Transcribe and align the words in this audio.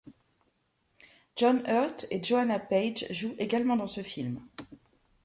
John 1.35 1.61
Hurt 1.67 2.07
et 2.09 2.23
Joanna 2.23 2.57
Page 2.57 3.05
jouent 3.11 3.35
également 3.37 3.75
dans 3.77 3.85
ce 3.85 4.01
film. 4.01 4.41